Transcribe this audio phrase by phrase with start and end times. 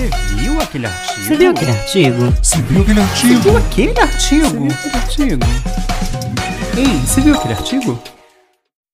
[0.00, 1.20] Você viu aquele artigo?
[1.22, 2.16] Você viu aquele artigo?
[2.42, 3.40] Você viu aquele Você artigo?
[3.42, 4.46] viu aquele artigo?
[4.46, 5.46] Você viu aquele artigo?
[6.78, 7.98] Ei, você viu aquele artigo?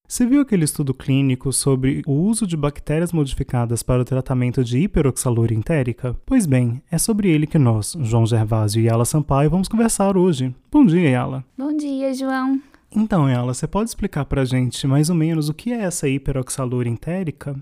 [0.08, 4.80] Você viu aquele estudo clínico sobre o uso de bactérias modificadas para o tratamento de
[4.80, 6.16] hiperoxaluria entérica?
[6.26, 10.52] Pois bem, é sobre ele que nós, João Gervásio e Yala Sampaio, vamos conversar hoje.
[10.72, 11.44] Bom dia, Yala.
[11.56, 12.60] Bom dia, João.
[12.90, 16.90] Então, Yala, você pode explicar pra gente mais ou menos o que é essa hiperoxaluria
[16.92, 17.54] entérica?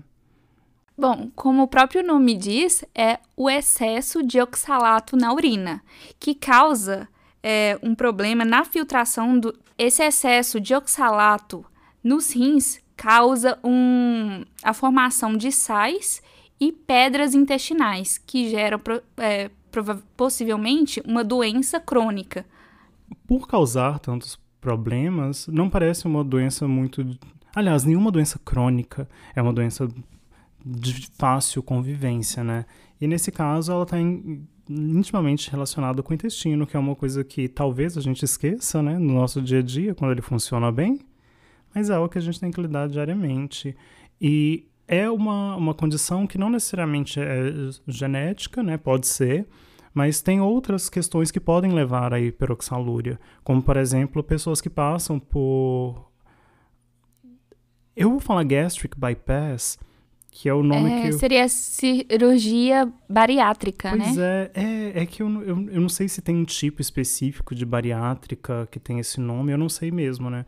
[0.97, 5.81] Bom, como o próprio nome diz, é o excesso de oxalato na urina,
[6.19, 7.07] que causa
[7.43, 9.53] é, um problema na filtração do.
[9.77, 11.65] Esse excesso de oxalato
[12.01, 16.23] nos rins causa um, a formação de sais
[16.59, 18.79] e pedras intestinais, que geram
[19.17, 19.51] é,
[20.15, 22.45] possivelmente uma doença crônica.
[23.27, 27.05] Por causar tantos problemas, não parece uma doença muito.
[27.53, 29.87] Aliás, nenhuma doença crônica é uma doença
[30.65, 32.65] de fácil convivência, né?
[32.99, 33.97] E nesse caso, ela está
[34.67, 38.97] intimamente relacionada com o intestino, que é uma coisa que talvez a gente esqueça, né,
[38.97, 40.99] no nosso dia a dia, quando ele funciona bem,
[41.73, 43.75] mas é algo que a gente tem que lidar diariamente.
[44.19, 48.77] E é uma, uma condição que não necessariamente é genética, né?
[48.77, 49.47] Pode ser,
[49.93, 55.19] mas tem outras questões que podem levar à hiperoxalúria, como por exemplo, pessoas que passam
[55.19, 56.05] por
[57.95, 59.79] eu vou falar gastric bypass,
[60.37, 61.17] que é o nome É, que eu...
[61.17, 64.49] Seria cirurgia bariátrica, Pois né?
[64.53, 67.55] é, é, é que eu, não- eu, eu não sei se tem um tipo específico
[67.55, 70.45] de bariátrica que tem esse nome, eu não sei mesmo, né?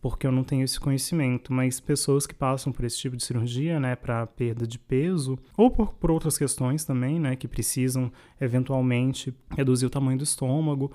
[0.00, 3.78] Porque eu não tenho esse conhecimento, mas pessoas que passam por esse tipo de cirurgia,
[3.78, 9.32] né, para perda de peso, ou por, por outras questões também, né, que precisam eventualmente
[9.56, 10.90] reduzir o tamanho do estômago,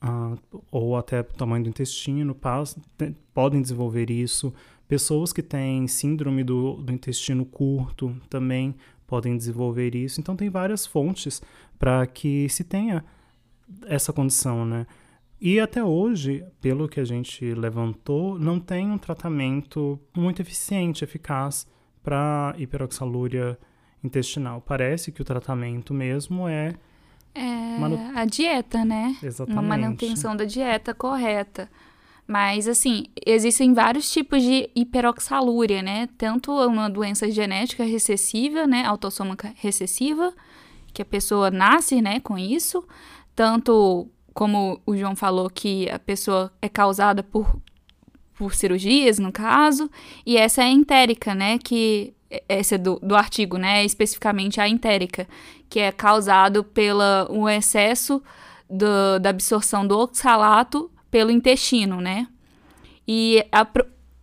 [0.00, 0.34] ah,
[0.70, 4.52] ou até o tamanho do intestino, pas- te- podem desenvolver isso.
[4.92, 8.74] Pessoas que têm síndrome do, do intestino curto também
[9.06, 10.20] podem desenvolver isso.
[10.20, 11.40] Então, tem várias fontes
[11.78, 13.02] para que se tenha
[13.86, 14.86] essa condição, né?
[15.40, 21.66] E até hoje, pelo que a gente levantou, não tem um tratamento muito eficiente, eficaz
[22.02, 23.58] para hiperoxalúria
[24.04, 24.60] intestinal.
[24.60, 26.74] Parece que o tratamento mesmo é
[27.34, 29.16] É Manu- a dieta, né?
[29.22, 31.66] exatamente Uma manutenção da dieta correta.
[32.26, 36.08] Mas, assim, existem vários tipos de hiperoxalúria, né?
[36.16, 38.84] Tanto uma doença genética recessiva, né?
[38.86, 40.32] Autossômica recessiva,
[40.94, 42.86] que a pessoa nasce, né, com isso.
[43.34, 47.56] Tanto, como o João falou, que a pessoa é causada por,
[48.34, 49.90] por cirurgias, no caso.
[50.24, 51.58] E essa é entérica, né?
[51.58, 52.14] Que
[52.48, 53.84] essa é do, do artigo, né?
[53.84, 55.26] Especificamente a entérica,
[55.68, 58.22] que é causado pela um excesso
[58.70, 62.26] do- da absorção do oxalato pelo intestino, né?
[63.06, 63.64] E a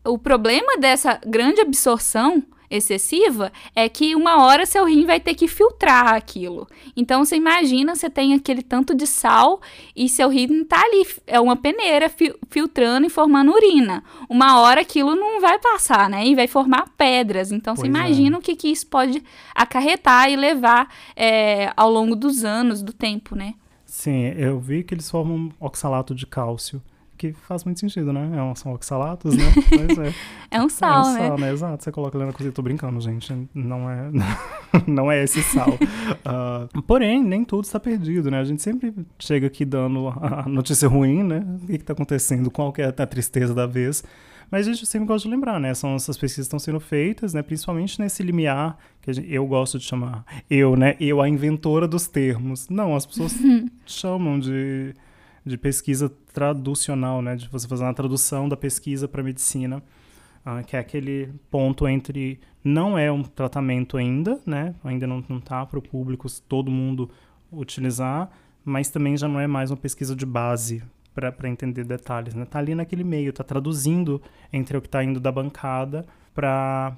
[0.06, 2.42] o problema dessa grande absorção
[2.72, 6.68] excessiva é que uma hora seu rim vai ter que filtrar aquilo.
[6.96, 9.60] Então você imagina, você tem aquele tanto de sal
[9.96, 14.04] e seu rim tá ali, é uma peneira fi- filtrando e formando urina.
[14.30, 16.26] Uma hora aquilo não vai passar, né?
[16.26, 17.52] E vai formar pedras.
[17.52, 17.98] Então você Pois é.
[17.98, 19.22] imagina o que, que isso pode
[19.54, 23.54] acarretar e levar é, ao longo dos anos, do tempo, né?
[24.00, 26.82] Sim, eu vi que eles formam oxalato de cálcio,
[27.18, 28.32] que faz muito sentido, né?
[28.34, 29.44] É um- São oxalatos, né?
[29.70, 30.14] Pois é.
[30.52, 31.28] É um sal, é um né?
[31.28, 31.52] sal, né?
[31.52, 32.54] Exato, você coloca ali na cozinha.
[32.54, 33.36] Tô brincando, gente.
[33.54, 34.10] Não é,
[34.88, 35.78] não é esse sal.
[36.24, 38.40] Ah, porém, nem tudo está perdido, né?
[38.40, 41.46] A gente sempre chega aqui dando a notícia ruim, né?
[41.62, 44.02] O que está acontecendo, qual que é a tristeza da vez.
[44.52, 45.74] Mas a gente sempre gosta de lembrar, né?
[45.74, 47.42] São essas pesquisas estão sendo feitas, né?
[47.42, 50.26] Principalmente nesse limiar que gente- eu gosto de chamar.
[50.50, 50.96] Eu, né?
[51.00, 52.68] Eu, a inventora dos termos.
[52.70, 53.34] Não, as pessoas
[53.86, 54.94] chamam de,
[55.46, 57.36] de pesquisa traducional, né?
[57.36, 59.84] De você fazer uma tradução da pesquisa para medicina,
[60.44, 64.74] ah, que é aquele ponto entre não é um tratamento ainda, né?
[64.84, 67.10] Ainda não não tá para o público todo mundo
[67.52, 68.30] utilizar,
[68.66, 70.84] mas também já não é mais uma pesquisa de base
[71.32, 72.46] para entender detalhes, né?
[72.46, 74.22] Tá ali naquele meio, tá traduzindo
[74.52, 76.96] entre o que está indo da bancada para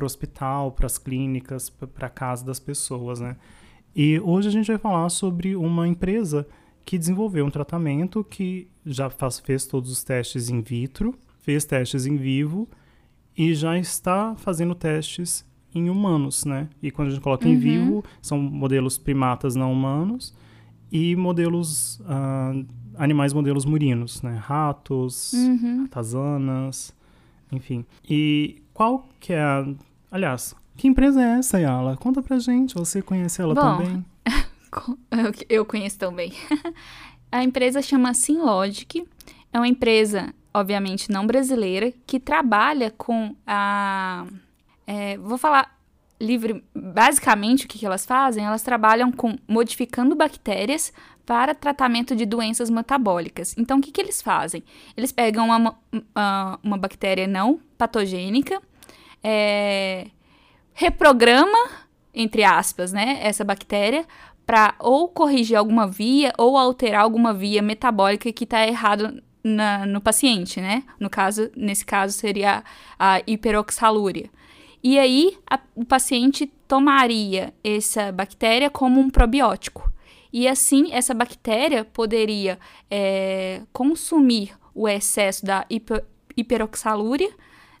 [0.00, 3.36] o hospital, para as clínicas, para a casa das pessoas, né?
[3.94, 6.46] E hoje a gente vai falar sobre uma empresa
[6.84, 12.06] que desenvolveu um tratamento que já faz, fez todos os testes in vitro, fez testes
[12.06, 12.68] em vivo
[13.36, 16.68] e já está fazendo testes em humanos, né?
[16.82, 17.60] E quando a gente coloca em Uhum.
[17.60, 20.34] vivo, são modelos primatas não humanos
[20.90, 22.52] e modelos, ah,
[22.96, 24.36] animais modelos murinos, né?
[24.36, 25.86] Ratos, Uhum.
[27.52, 27.84] enfim.
[28.08, 29.66] E qual que é a...
[30.10, 31.96] Aliás, que empresa é essa, Yala?
[31.96, 34.04] Conta pra gente, você conhece ela Bom, também?
[35.10, 36.32] Eu- Eu conheço também.
[37.32, 39.04] A empresa chama Sinlogic.
[39.52, 44.26] É uma empresa, obviamente, não brasileira, que trabalha com a.
[44.86, 45.76] é, vou falar
[46.20, 48.44] livre, basicamente o que, que elas fazem?
[48.44, 50.92] Elas trabalham com modificando bactérias
[51.24, 53.54] para tratamento de doenças metabólicas.
[53.56, 54.62] Então, o que, que eles fazem?
[54.96, 58.60] Eles pegam uma, uma, uma bactéria não patogênica,
[59.22, 60.08] é,
[60.74, 61.70] reprograma,
[62.12, 64.04] entre aspas, né, essa bactéria
[64.44, 70.00] para ou corrigir alguma via ou alterar alguma via metabólica que está errado na, no
[70.00, 70.82] paciente, né?
[70.98, 72.64] No caso, nesse caso seria
[72.98, 74.28] a hiperoxalúria.
[74.82, 79.90] E aí a, o paciente tomaria essa bactéria como um probiótico.
[80.32, 82.58] E assim, essa bactéria poderia
[82.90, 86.04] é, consumir o excesso da hiper,
[86.36, 87.30] hiperoxalúria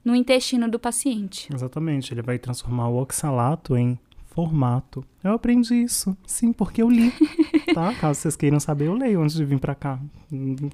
[0.04, 1.48] no intestino do paciente.
[1.52, 3.98] Exatamente, ele vai transformar o oxalato em
[4.40, 5.04] formato.
[5.22, 7.12] Eu aprendi isso, sim, porque eu li,
[7.74, 7.92] tá?
[7.94, 9.98] Caso vocês queiram saber, eu leio antes de vir para cá.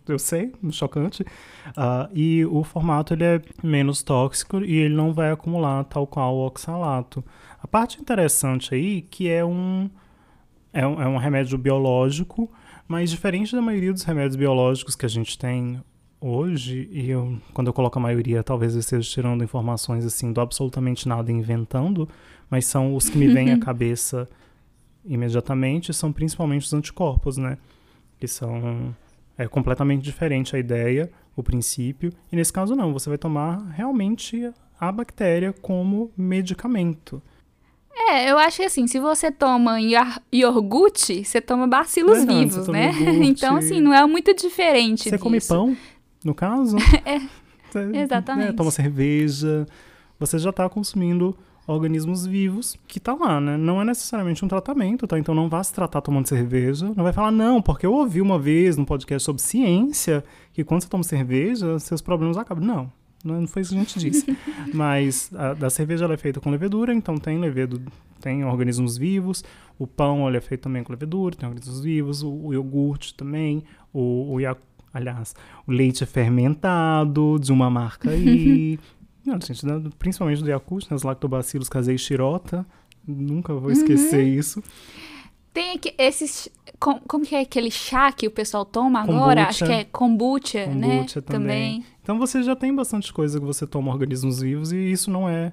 [0.07, 1.23] Eu sei, chocante.
[1.23, 6.37] Uh, e o formato ele é menos tóxico e ele não vai acumular tal qual
[6.37, 7.25] o oxalato.
[7.61, 9.91] A parte interessante aí que é um
[10.73, 12.49] é um, é um remédio biológico,
[12.87, 15.83] mas diferente da maioria dos remédios biológicos que a gente tem
[16.21, 20.41] hoje, e eu, quando eu coloco a maioria, talvez eu esteja tirando informações assim do
[20.41, 22.09] absolutamente nada inventando,
[22.51, 24.29] mas são os que me vêm à cabeça
[25.05, 27.59] imediatamente, são principalmente os anticorpos, né?
[28.19, 28.95] Que são
[29.39, 34.51] é completamente diferente a ideia, o princípio, e nesse caso não, você vai tomar realmente
[34.81, 37.23] a bactéria como medicamento.
[38.09, 39.79] É, eu acho que assim, se você toma
[40.33, 42.93] iogurte, você toma bacilos Verdade, vivos, né?
[43.25, 45.23] então, assim, não é muito diferente Você disso.
[45.23, 45.77] come pão,
[46.25, 46.77] no caso?
[47.05, 47.21] é,
[47.71, 48.51] você, exatamente.
[48.51, 49.67] É, toma cerveja,
[50.19, 53.57] você já está consumindo organismos vivos que tá lá, né?
[53.57, 55.19] Não é necessariamente um tratamento, tá?
[55.19, 56.93] Então não vá se tratar tomando cerveja.
[56.97, 60.83] Não vai falar, não, porque eu ouvi uma vez num podcast sobre ciência que quando
[60.83, 62.65] você toma cerveja, seus problemas acabam.
[62.65, 62.93] Não,
[63.25, 64.39] não foi isso que a gente disse.
[64.73, 67.83] Mas a, a cerveja ela é feita com levedura, então tem levedo,
[68.21, 69.43] tem organismos vivos.
[69.79, 72.23] O pão ele é feito também com levedura, tem organismos vivos.
[72.23, 73.65] O, o iogurte também.
[73.93, 74.41] O, o
[74.95, 75.35] aliás,
[75.67, 78.79] o leite é fermentado de uma marca aí.
[79.27, 79.61] Não, gente,
[79.99, 82.65] principalmente do Yakult, né, os lactobacilos casei shirota.
[83.07, 84.39] Nunca vou esquecer uhum.
[84.39, 84.63] isso.
[85.53, 86.49] Tem aqui, esses.
[86.79, 89.47] Com, como que é aquele chá que o pessoal toma agora?
[89.47, 89.49] Kombucha.
[89.49, 90.99] Acho que é kombucha, né?
[90.99, 91.27] kombucha né?
[91.27, 91.81] Também.
[91.81, 91.87] também.
[92.03, 95.53] Então você já tem bastante coisa que você toma organismos vivos e isso não é,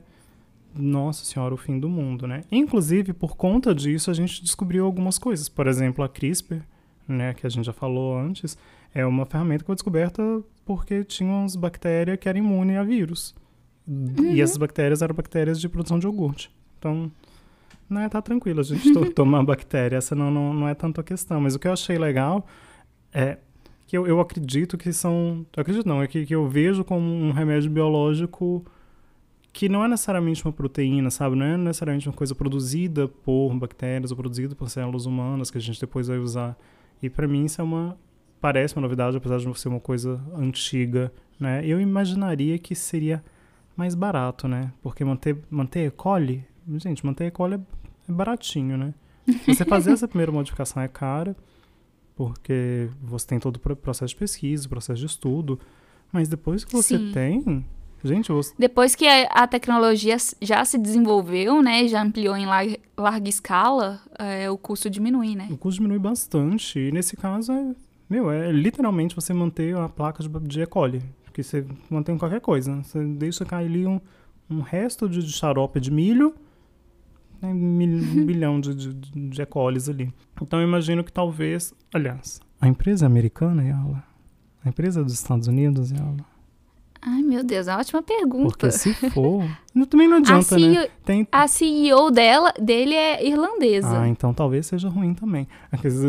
[0.76, 2.42] nossa senhora, o fim do mundo, né?
[2.52, 5.48] Inclusive, por conta disso, a gente descobriu algumas coisas.
[5.48, 6.62] Por exemplo, a CRISPR,
[7.08, 8.58] né, que a gente já falou antes,
[8.94, 10.22] é uma ferramenta que foi descoberta
[10.66, 13.34] porque tinha umas bactérias que eram imunes a vírus.
[13.88, 14.32] Uhum.
[14.34, 16.52] E essas bactérias eram bactérias de produção de iogurte.
[16.80, 17.12] Então,
[17.90, 21.42] né, tá tranquilo, a gente tomar bactéria, essa não, não, não é tanto a questão.
[21.42, 22.46] Mas o que eu achei legal
[23.14, 23.38] é
[23.88, 25.46] que eu, eu acredito que são.
[25.56, 28.66] Acredito não, é que, que eu vejo como um remédio biológico
[29.54, 31.36] que não é necessariamente uma proteína, sabe?
[31.36, 35.62] Não é necessariamente uma coisa produzida por bactérias ou produzida por células humanas que a
[35.62, 36.58] gente depois vai usar.
[37.00, 37.96] E para mim isso é uma
[38.42, 41.64] parece uma novidade, apesar de não ser uma coisa antiga, né?
[41.64, 43.24] Eu imaginaria que seria
[43.76, 44.72] mais barato, né?
[44.82, 45.92] Porque manter manter E.
[45.92, 46.46] coli,
[46.78, 47.32] gente, manter E.
[47.32, 47.60] coli é,
[48.10, 48.94] é baratinho, né?
[49.48, 51.36] Você fazer essa primeira modificação é cara,
[52.16, 55.60] porque você tem todo o processo de pesquisa, processo de estudo,
[56.12, 57.12] mas depois que você Sim.
[57.12, 57.66] tem,
[58.04, 58.54] gente, você...
[58.58, 64.50] depois que a, tecnologia já se desenvolveu, né, já ampliou em larga, larga escala, é,
[64.50, 65.48] o custo diminui, né?
[65.50, 66.80] O custo diminui bastante.
[66.80, 67.76] E nesse caso é,
[68.10, 70.66] meu, é literalmente você manter a placa de, de E.
[70.68, 71.02] coli,
[71.34, 74.00] porque você mantém qualquer coisa, você deixa cair ali um,
[74.48, 76.36] um resto de, de xarope de milho
[77.42, 79.46] tem um bilhão de, de, de E.
[79.48, 80.14] colis ali.
[80.40, 84.04] Então eu imagino que talvez, aliás, a empresa americana, ela,
[84.64, 86.16] a empresa dos Estados Unidos, ela.
[87.02, 88.50] Ai, meu Deus, é uma ótima pergunta.
[88.50, 89.44] Porque se for,
[89.90, 90.88] também não adianta, CEO, né?
[91.04, 91.28] Tem...
[91.32, 94.02] A CEO dela, dele é irlandesa.
[94.02, 95.46] Ah, então talvez seja ruim também.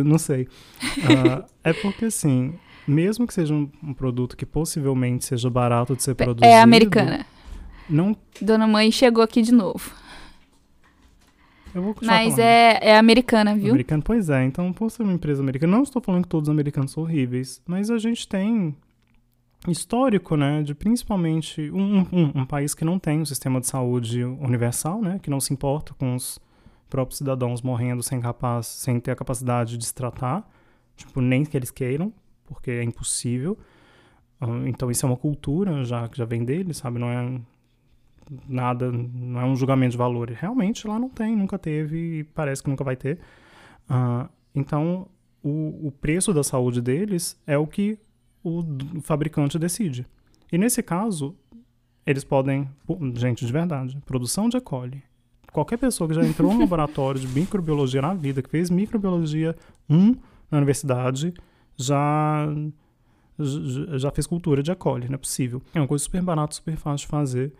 [0.04, 0.42] Não sei.
[0.42, 2.54] uh, é porque, assim,
[2.86, 6.46] mesmo que seja um, um, produto que possivelmente seja barato de ser produzido...
[6.46, 7.26] É americana.
[7.88, 8.16] Não...
[8.40, 9.92] Dona Mãe chegou aqui de novo.
[12.02, 13.70] Mas é, é americana, viu?
[13.70, 14.44] Americana, pois é.
[14.44, 17.60] Então, por ser uma empresa americana, não estou falando que todos os americanos são horríveis,
[17.66, 18.76] mas a gente tem
[19.66, 24.22] histórico, né, de principalmente um, um, um, país que não tem um sistema de saúde
[24.22, 26.38] universal, né, que não se importa com os
[26.88, 30.48] próprios cidadãos morrendo sem, capaz, sem ter a capacidade de se tratar,
[30.96, 32.12] tipo, nem que eles queiram,
[32.54, 33.58] porque é impossível.
[34.66, 36.98] Então, isso é uma cultura já que já vem deles, sabe?
[36.98, 37.40] Não é
[38.48, 40.30] nada, não é um julgamento de valor.
[40.30, 43.18] Realmente lá não tem, nunca teve e parece que nunca vai ter.
[43.88, 45.08] Uh, então,
[45.42, 47.98] o, o preço da saúde deles é o que
[48.42, 48.60] o,
[48.96, 50.06] o fabricante decide.
[50.52, 51.34] E nesse caso,
[52.06, 52.68] eles podem,
[53.14, 54.60] gente, de verdade, produção de E.
[54.60, 55.02] coli,
[55.52, 59.56] qualquer pessoa que já entrou no laboratório de microbiologia na vida, que fez microbiologia
[59.88, 60.16] 1
[60.50, 61.32] na universidade,
[61.76, 62.46] já
[63.96, 65.60] já fez cultura de acole, não é possível.
[65.74, 67.52] É uma coisa super barata, super fácil de fazer.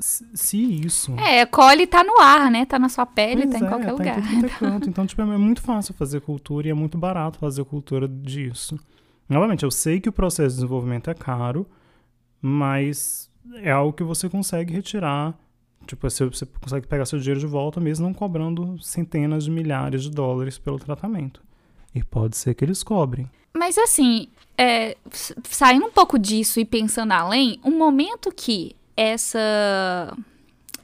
[0.00, 1.14] Se isso.
[1.16, 2.66] É, cole tá no ar, né?
[2.66, 4.18] Tá na sua pele, Pois tá em é, qualquer tá lugar.
[4.18, 4.88] Em tudo é canto.
[4.88, 8.76] Então, tipo, é muito fácil fazer cultura e é muito barato fazer cultura disso.
[9.28, 11.64] Novamente, eu sei que o processo de desenvolvimento é caro,
[12.40, 15.38] mas é algo que você consegue retirar.
[15.86, 20.02] Tipo, você, você consegue pegar seu dinheiro de volta mesmo não cobrando centenas de milhares
[20.02, 21.40] de dólares pelo tratamento.
[21.94, 23.28] E pode ser que eles cobrem.
[23.54, 24.96] Mas assim, é,
[25.44, 30.16] saindo um pouco disso e pensando além, um momento que essa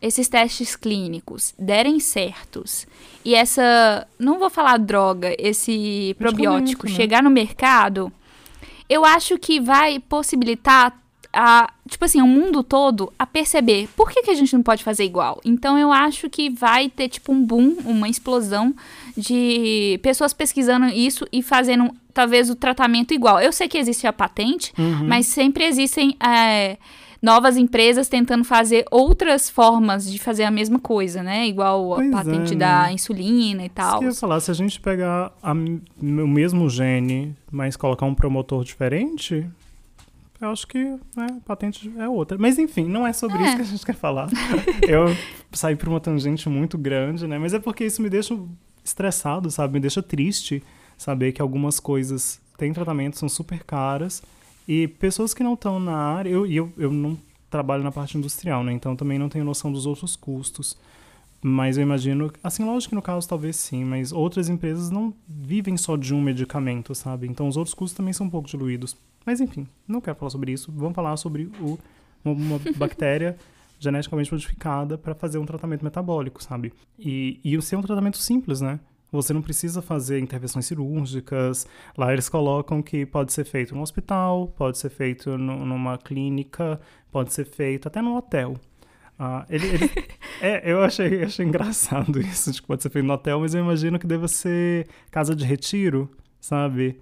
[0.00, 2.86] esses testes clínicos derem certos
[3.24, 6.92] e essa, não vou falar droga, esse probiótico né?
[6.92, 8.12] chegar no mercado,
[8.88, 10.96] eu acho que vai possibilitar
[11.32, 14.82] a, tipo assim, o mundo todo a perceber por que, que a gente não pode
[14.82, 15.40] fazer igual.
[15.44, 18.74] Então eu acho que vai ter tipo um boom, uma explosão
[19.16, 23.40] de pessoas pesquisando isso e fazendo talvez o tratamento igual.
[23.40, 25.06] Eu sei que existe a patente, Uhum.
[25.06, 26.76] mas sempre existem é,
[27.20, 31.46] novas empresas tentando fazer outras formas de fazer a mesma coisa, né?
[31.46, 32.56] Igual Pois é, a patente né?
[32.56, 33.98] da insulina e Isso tal.
[33.98, 35.54] que eu ia falar, se a gente pegar a o
[36.28, 39.46] mesmo gene, mas colocar um promotor diferente,
[40.40, 40.78] eu acho que
[41.16, 42.36] né, a patente é outra.
[42.38, 43.46] Mas enfim, não é sobre É.
[43.46, 44.28] isso que a gente quer falar.
[44.88, 45.06] eu
[45.52, 47.38] saí por uma tangente muito grande, né?
[47.38, 48.38] Mas é porque isso me deixa
[48.84, 49.74] estressado, sabe?
[49.74, 50.62] Me deixa triste
[50.96, 54.22] saber que algumas coisas têm tratamento, são super caras.
[54.66, 57.16] E pessoas que não estão na área, eu, e eu, eu não
[57.50, 58.72] trabalho na parte industrial, né?
[58.72, 60.76] Então também não tenho noção dos outros custos.
[61.40, 65.76] Mas eu imagino, assim, lógico que no caso talvez sim, mas outras empresas não vivem
[65.76, 67.28] só de um medicamento, sabe?
[67.28, 68.96] Então os outros custos também são um pouco diluídos.
[69.28, 70.72] Mas enfim, não quero falar sobre isso.
[70.74, 71.78] Vamos falar sobre o,
[72.24, 73.36] uma, bactéria
[73.78, 76.72] geneticamente modificada para fazer um tratamento metabólico, sabe?
[76.98, 78.80] E, e ser um tratamento simples, né?
[79.12, 81.66] Você não precisa fazer intervenções cirúrgicas.
[81.94, 86.80] Lá eles colocam que pode ser feito no hospital, pode ser feito no- numa clínica,
[87.12, 88.56] pode ser feito até no hotel.
[89.18, 89.90] Ah, ele, ele-
[90.40, 93.60] é, eu achei, achei engraçado isso, de que pode ser feito no hotel, mas eu
[93.62, 96.98] imagino que deva ser casa de retiro, sabe?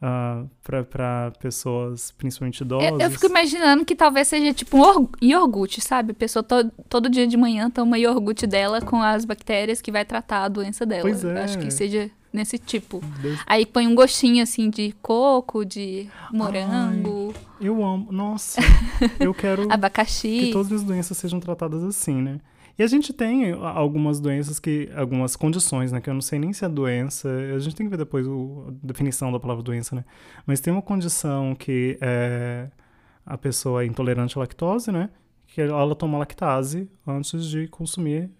[0.00, 2.90] Ah, para pessoas principalmente idosas.
[2.90, 6.10] Eu, eu fico imaginando que talvez seja tipo um iogurte, sabe?
[6.12, 10.04] A pessoa to- todo dia de manhã toma iogurte dela com as bactérias que vai
[10.04, 11.00] tratar a doença dela.
[11.02, 11.42] Pois é.
[11.42, 13.00] Acho que seja nesse tipo.
[13.22, 18.12] Deve- Aí põe um gostinho assim de coco, de morango, Eu amo.
[18.12, 18.60] Nossa,
[19.18, 20.28] eu quero abacaxi.
[20.28, 22.38] que todas as doenças sejam tratadas assim, né?
[22.78, 24.88] E a gente tem algumas doenças que.
[24.94, 26.00] algumas condições, né?
[26.00, 27.28] Que eu não sei nem se é doença.
[27.54, 30.04] A gente tem que ver depois o- a definição da palavra doença, né?
[30.46, 32.68] Mas tem uma condição que é,
[33.24, 35.08] a pessoa é intolerante à lactose, né?
[35.46, 38.30] Que ela toma lactase antes de consumir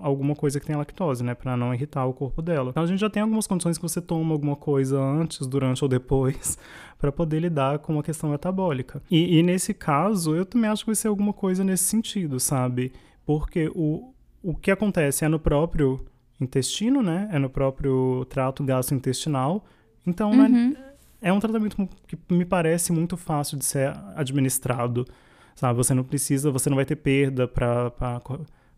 [0.00, 2.70] alguma coisa que tenha lactose, né, Pra não irritar o corpo dela.
[2.70, 5.88] Então a gente já tem algumas condições que você toma alguma coisa antes, durante ou
[5.88, 6.56] depois
[6.98, 9.02] pra poder lidar com a questão metabólica.
[9.10, 12.92] E, e nesse caso, eu também acho que vai ser alguma coisa nesse sentido, sabe?
[13.26, 14.12] Porque o,
[14.42, 16.04] o que acontece é no próprio
[16.40, 17.28] intestino, né?
[17.32, 19.64] É no próprio trato gastrointestinal.
[20.06, 20.76] Então, não é- Uhum.
[21.20, 25.06] é um tratamento que me parece muito fácil de ser administrado,
[25.54, 25.76] sabe?
[25.76, 27.92] Você não precisa, você não vai ter perda para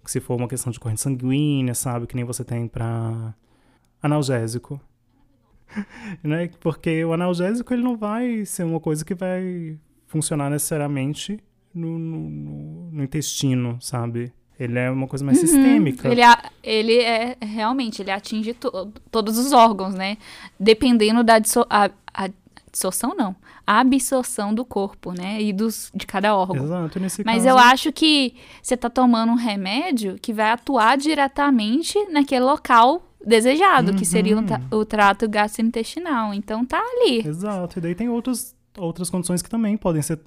[0.05, 2.07] se for uma questão de corrente sanguínea, sabe?
[2.07, 3.35] Que nem você tem para
[4.03, 4.79] analgésico.
[6.23, 6.51] né?
[6.61, 11.43] Porque o analgésico ele não vai ser uma coisa que vai funcionar necessariamente
[11.75, 14.33] no, no- no- no intestino, sabe?
[14.59, 16.07] Ele é uma coisa mais sistêmica.
[16.07, 16.13] Uhum.
[16.13, 20.17] Ele, a- ele é realmente, ele atinge to- todos os órgãos, né?
[20.61, 22.29] Dependendo da disso- a, a
[22.71, 23.35] dissorção, não.
[23.67, 25.41] A absorção do corpo, né?
[25.43, 26.65] E dos, de cada órgão.
[26.65, 30.97] Exato, nesse Mas caso, eu acho que você tá tomando um remédio que vai atuar
[30.99, 34.79] diretamente naquele local desejado, que seria o, Uhum.
[34.81, 36.33] o trato gastrointestinal.
[36.35, 37.27] Então tá ali.
[37.27, 40.21] Exato, e daí tem outros, outras condições que também podem ser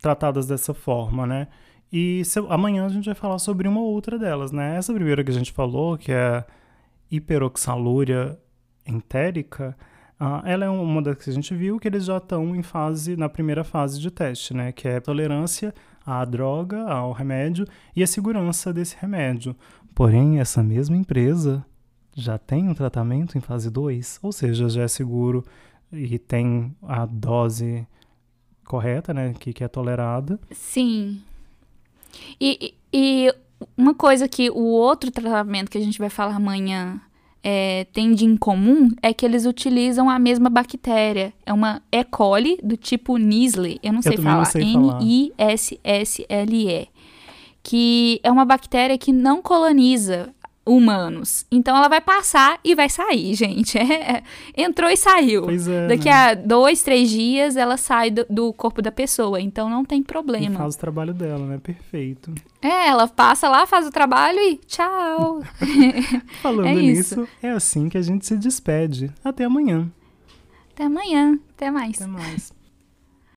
[0.00, 1.46] tratadas dessa forma, né?
[1.92, 4.76] E se amanhã a gente vai falar sobre uma outra delas, né?
[4.76, 6.44] Essa primeira que a gente falou, que é
[7.10, 8.38] hiperoxalúria
[8.86, 9.76] entérica,
[10.18, 13.16] ah, ela é uma das que a gente viu que eles já estão em fase,
[13.16, 14.72] na primeira fase de teste, né?
[14.72, 15.74] Que é tolerância
[16.04, 19.54] à droga, ao remédio e a segurança desse remédio.
[19.94, 21.64] Porém, essa mesma empresa
[22.14, 25.44] já tem um tratamento em fase 2, ou seja, já é seguro
[25.92, 27.86] e tem a dose
[28.64, 30.40] correta, né, que, que é tolerada.
[30.50, 31.20] Sim.
[32.40, 33.32] E, e
[33.76, 37.00] uma coisa que o outro tratamento que a gente vai falar amanhã
[37.42, 41.32] é, tem de em comum é que eles utilizam a mesma bactéria.
[41.44, 42.02] É uma E.
[42.02, 43.78] coli do tipo Nisle.
[43.82, 44.50] Eu não sei sei falar.
[44.56, 45.28] N-I-S-S-L-E.
[47.62, 50.34] que é uma bactéria que não coloniza
[50.66, 51.46] humanos.
[51.50, 53.78] Então ela vai passar e vai sair, gente.
[54.06, 54.22] É,
[54.56, 55.42] entrou e saiu.
[55.44, 56.12] Pois é, Daqui né?
[56.12, 59.40] a dois, três dias ela sai do, do corpo da pessoa.
[59.40, 60.58] Então não tem E problema.
[60.58, 61.58] faz o trabalho dela, né?
[61.62, 62.32] Perfeito.
[62.60, 65.42] É, ela passa lá, faz o trabalho e tchau.
[66.42, 67.20] Falando É isso.
[67.20, 69.12] nisso, é assim que a gente se despede.
[69.24, 69.90] Até amanhã.
[70.74, 71.38] Até amanhã.
[71.54, 71.96] Até mais.
[72.00, 72.52] Até mais.